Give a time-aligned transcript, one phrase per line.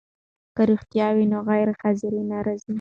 [0.55, 2.69] که روغتیا وي نو غیرحاضري نه راځي.